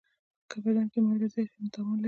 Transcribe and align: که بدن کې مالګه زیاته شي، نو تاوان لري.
که 0.49 0.57
بدن 0.65 0.85
کې 0.93 0.99
مالګه 1.05 1.27
زیاته 1.33 1.49
شي، 1.51 1.57
نو 1.61 1.73
تاوان 1.75 1.95
لري. 1.97 1.99